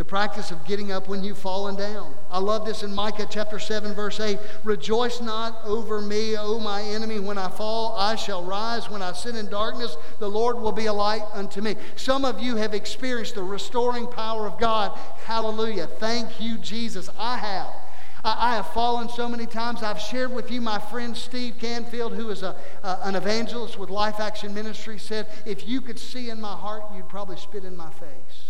[0.00, 2.14] The practice of getting up when you've fallen down.
[2.30, 4.38] I love this in Micah chapter 7, verse 8.
[4.64, 7.18] Rejoice not over me, O my enemy.
[7.18, 8.88] When I fall, I shall rise.
[8.88, 11.76] When I sit in darkness, the Lord will be a light unto me.
[11.96, 14.98] Some of you have experienced the restoring power of God.
[15.26, 15.86] Hallelujah.
[15.86, 17.10] Thank you, Jesus.
[17.18, 17.70] I have.
[18.24, 19.82] I, have fallen so many times.
[19.82, 24.18] I've shared with you my friend Steve Canfield, who is a, an evangelist with Life
[24.18, 27.90] Action Ministry, said, If you could see in my heart, you'd probably spit in my
[27.90, 28.49] face.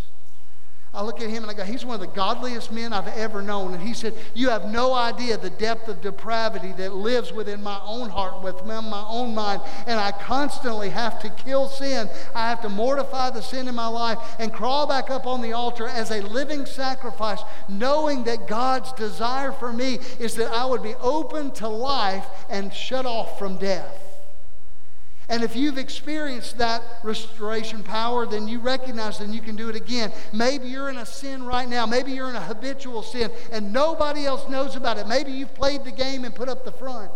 [0.93, 3.43] I look at him and I go, he's one of the godliest men I've ever
[3.43, 3.75] known.
[3.75, 7.81] And he said, You have no idea the depth of depravity that lives within my
[7.85, 9.63] own heart, within my own mind.
[9.87, 12.11] And I constantly have to kill sin.
[12.35, 15.53] I have to mortify the sin in my life and crawl back up on the
[15.53, 20.83] altar as a living sacrifice, knowing that God's desire for me is that I would
[20.83, 24.10] be open to life and shut off from death.
[25.31, 29.77] And if you've experienced that restoration power, then you recognize that you can do it
[29.77, 30.13] again.
[30.33, 31.87] Maybe you're in a sin right now.
[31.87, 35.07] Maybe you're in a habitual sin and nobody else knows about it.
[35.07, 37.13] Maybe you've played the game and put up the front.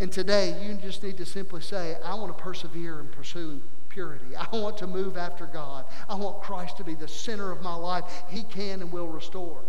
[0.00, 4.34] And today, you just need to simply say, I want to persevere in pursuing purity.
[4.34, 5.84] I want to move after God.
[6.08, 8.04] I want Christ to be the center of my life.
[8.30, 9.60] He can and will restore.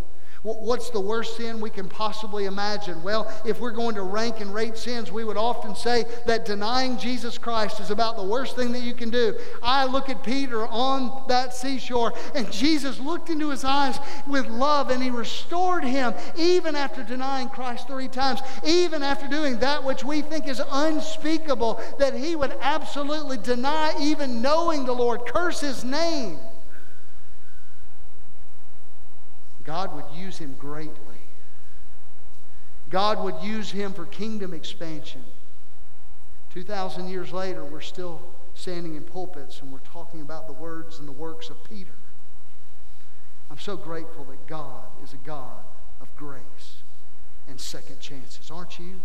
[0.44, 3.04] What's the worst sin we can possibly imagine?
[3.04, 6.98] Well, if we're going to rank and rate sins, we would often say that denying
[6.98, 9.38] Jesus Christ is about the worst thing that you can do.
[9.62, 14.90] I look at Peter on that seashore, and Jesus looked into his eyes with love,
[14.90, 20.04] and he restored him even after denying Christ three times, even after doing that which
[20.04, 25.84] we think is unspeakable, that he would absolutely deny even knowing the Lord, curse his
[25.84, 26.40] name.
[29.72, 31.22] God would use him greatly.
[32.90, 35.24] God would use him for kingdom expansion.
[36.54, 38.22] 2,000 years later, we're still
[38.54, 41.94] standing in pulpits and we're talking about the words and the works of Peter.
[43.50, 45.64] I'm so grateful that God is a God
[46.02, 46.82] of grace
[47.48, 49.00] and second chances, aren't you?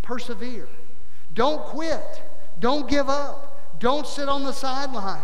[0.00, 0.70] Persevere.
[1.34, 2.22] Don't quit.
[2.60, 3.78] Don't give up.
[3.78, 5.20] Don't sit on the sideline.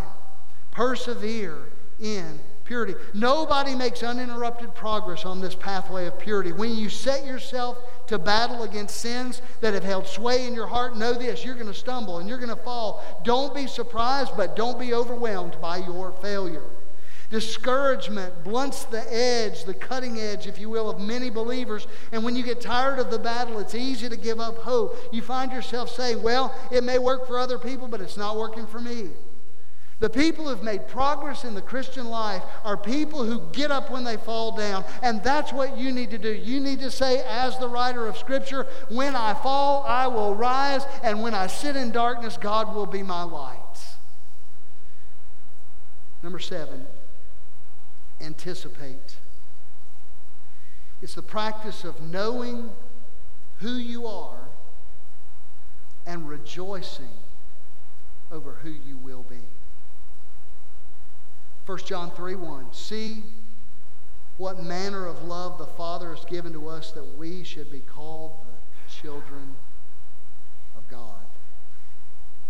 [0.72, 2.38] Persevere in
[2.70, 2.94] purity.
[3.14, 6.52] Nobody makes uninterrupted progress on this pathway of purity.
[6.52, 10.96] When you set yourself to battle against sins that have held sway in your heart,
[10.96, 13.02] know this you're going to stumble and you're going to fall.
[13.24, 16.62] Don't be surprised, but don't be overwhelmed by your failure.
[17.28, 21.88] Discouragement blunts the edge, the cutting edge, if you will, of many believers.
[22.12, 24.96] And when you get tired of the battle, it's easy to give up hope.
[25.12, 28.68] You find yourself saying, Well, it may work for other people, but it's not working
[28.68, 29.10] for me.
[30.00, 34.02] The people who've made progress in the Christian life are people who get up when
[34.02, 34.82] they fall down.
[35.02, 36.32] And that's what you need to do.
[36.32, 40.84] You need to say, as the writer of Scripture, when I fall, I will rise.
[41.02, 43.58] And when I sit in darkness, God will be my light.
[46.22, 46.86] Number seven,
[48.22, 49.16] anticipate.
[51.02, 52.70] It's the practice of knowing
[53.58, 54.48] who you are
[56.06, 57.08] and rejoicing
[58.32, 59.49] over who you will be.
[61.66, 62.72] 1 John 3 1.
[62.72, 63.22] See
[64.38, 68.32] what manner of love the Father has given to us that we should be called
[68.42, 69.54] the children
[70.76, 71.20] of God.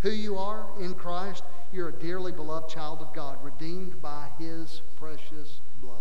[0.02, 1.42] Who you are in Christ,
[1.72, 5.96] you're a dearly beloved child of God, redeemed by His precious blood.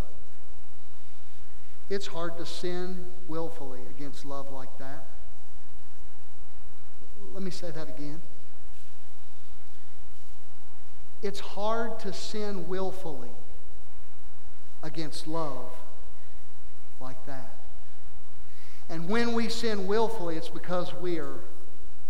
[1.89, 5.07] It's hard to sin willfully against love like that.
[7.33, 8.21] Let me say that again.
[11.21, 13.31] It's hard to sin willfully
[14.83, 15.71] against love
[17.01, 17.55] like that.
[18.89, 21.39] And when we sin willfully, it's because we are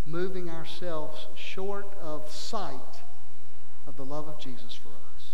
[0.05, 3.01] moving ourselves short of sight
[3.88, 5.26] of the love of Jesus for us.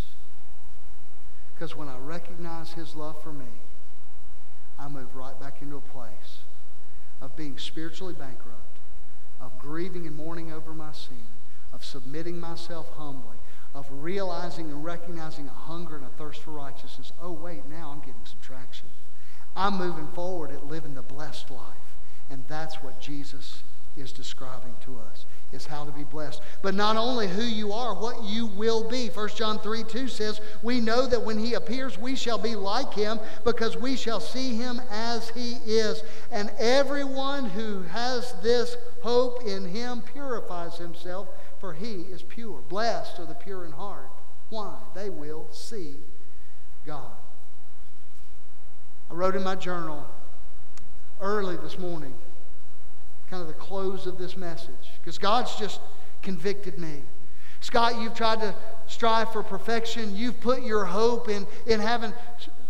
[1.54, 3.46] Because when I recognize his love for me,
[4.80, 6.40] I move right back into a place
[7.22, 8.80] of being spiritually bankrupt,
[9.40, 11.28] of grieving and mourning over my sin,
[11.74, 13.38] of submitting myself humbly,
[13.76, 17.12] of realizing and recognizing a hunger and a thirst for righteousness.
[17.22, 18.88] Oh, wait, now I'm getting some traction.
[19.56, 21.76] I'm moving forward at living the blessed life.
[22.30, 23.62] And that's what Jesus
[23.98, 25.26] is describing to us
[25.56, 26.42] is how to be blessed.
[26.62, 29.08] But not only who you are, what you will be.
[29.08, 32.94] 1 John 3 2 says, We know that when he appears, we shall be like
[32.94, 36.04] him because we shall see him as he is.
[36.32, 41.30] And everyone who has this hope in him purifies himself,
[41.60, 42.62] for he is pure.
[42.68, 44.12] Blessed are the pure in heart.
[44.50, 44.78] Why?
[44.94, 45.96] They will see
[46.86, 47.12] God.
[49.10, 50.06] I wrote in my journal
[51.22, 52.14] early this morning
[53.30, 55.80] kind of the close of this message because God's just
[56.22, 57.04] convicted me.
[57.62, 58.54] Scott, you've tried to
[58.88, 60.16] strive for perfection.
[60.16, 62.14] You've put your hope in, in having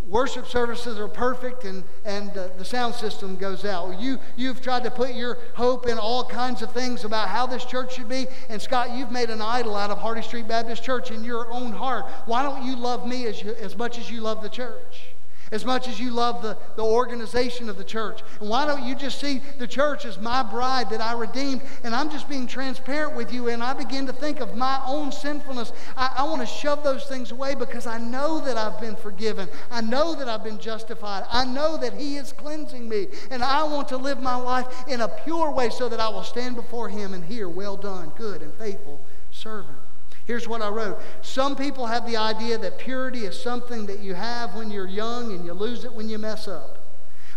[0.07, 3.99] worship services are perfect and, and uh, the sound system goes out.
[3.99, 7.65] You, you've tried to put your hope in all kinds of things about how this
[7.65, 8.27] church should be.
[8.49, 11.71] And Scott, you've made an idol out of Hardy Street Baptist Church in your own
[11.71, 12.05] heart.
[12.25, 15.14] Why don't you love me as, you, as much as you love the church?
[15.51, 18.21] As much as you love the, the organization of the church.
[18.39, 21.61] And why don't you just see the church as my bride that I redeemed?
[21.83, 25.11] And I'm just being transparent with you, and I begin to think of my own
[25.11, 25.71] sinfulness.
[25.95, 29.47] I, I want to shove those things away because I know that I've been forgiven.
[29.71, 31.25] I know that I've been justified.
[31.31, 33.07] I know that He is cleansing me.
[33.31, 36.23] And I want to live my life in a pure way so that I will
[36.23, 38.99] stand before Him and hear, Well done, good and faithful
[39.31, 39.77] servant.
[40.25, 40.99] Here's what I wrote.
[41.21, 45.31] Some people have the idea that purity is something that you have when you're young
[45.31, 46.79] and you lose it when you mess up.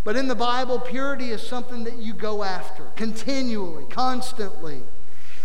[0.03, 4.81] But in the Bible, purity is something that you go after continually, constantly.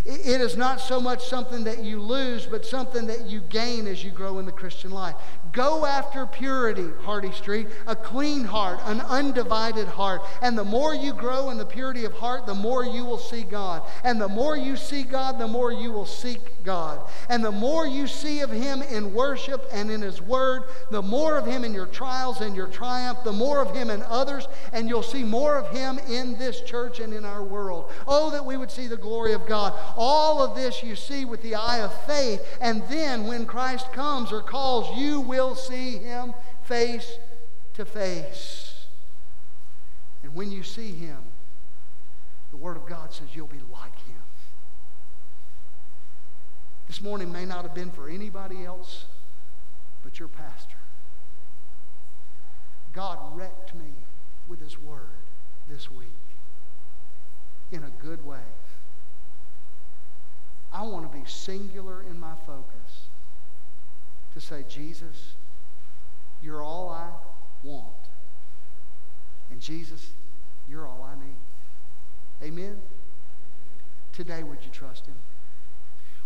[0.07, 4.05] It is not so much something that you lose, but something that you gain as
[4.05, 5.15] you grow in the Christian life.
[5.53, 10.21] Go after purity, Hardy Street, a clean heart, an undivided heart.
[10.43, 13.45] And the more you grow in the purity of heart, the more you will see
[13.45, 13.83] God.
[14.03, 17.01] And the more you see God, the more you will seek God.
[17.29, 21.39] And the more you see of Him in worship and in His Word, the more
[21.39, 24.89] of Him in your trials and your triumph, the more of Him in others, and
[24.89, 27.93] you'll see more of Him in this church and in our world.
[28.09, 29.73] Oh, that we would see the glory of God.
[29.97, 32.41] All of this you see with the eye of faith.
[32.61, 36.35] And then when Christ comes or calls, you will see him
[36.65, 37.19] face
[37.75, 38.87] to face.
[40.23, 41.19] And when you see him,
[42.51, 44.15] the Word of God says you'll be like him.
[46.87, 49.07] This morning may not have been for anybody else
[50.03, 50.77] but your pastor.
[52.93, 53.93] God wrecked me
[54.49, 55.01] with his Word
[55.69, 56.07] this week
[57.73, 58.39] in a good way.
[60.75, 63.07] I want to be singular in my focus
[64.35, 65.35] to say, Jesus,
[66.43, 67.09] you're all I
[67.63, 67.87] want.
[69.53, 70.11] And Jesus,
[70.69, 72.51] you're all I need.
[72.51, 72.83] Amen?
[74.13, 75.15] Today, would you trust Him?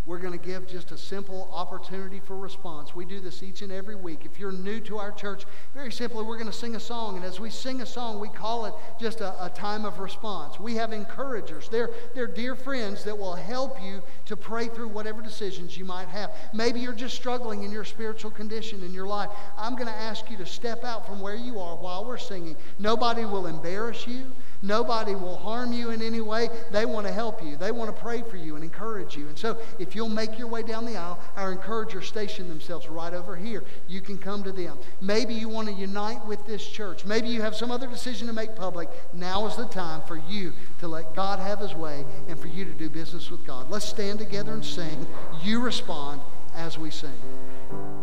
[0.09, 2.95] We're going to give just a simple opportunity for response.
[2.95, 4.21] We do this each and every week.
[4.25, 5.45] If you're new to our church,
[5.75, 7.17] very simply, we're going to sing a song.
[7.17, 10.59] And as we sing a song, we call it just a, a time of response.
[10.59, 11.69] We have encouragers.
[11.69, 16.09] They're, they're dear friends that will help you to pray through whatever decisions you might
[16.09, 16.31] have.
[16.55, 19.29] Maybe you're just struggling in your spiritual condition in your life.
[19.59, 22.57] I'm going to ask you to step out from where you are while we're singing.
[22.79, 24.33] Nobody will embarrass you.
[24.63, 26.49] Nobody will harm you in any way.
[26.73, 27.57] They want to help you.
[27.57, 29.29] They want to pray for you and encourage you.
[29.29, 33.15] And so if you'll make your way down the aisle, our encouragers station themselves right
[33.15, 33.65] over here.
[33.87, 34.79] You can come to them.
[35.01, 37.05] Maybe you want to unite with this church.
[37.05, 38.89] Maybe you have some other decision to make public.
[39.13, 42.65] Now is the time for you to let God have his way and for you
[42.65, 43.71] to do business with God.
[43.71, 45.07] Let's stand together and sing.
[45.43, 46.21] You respond
[46.55, 47.98] as we sing.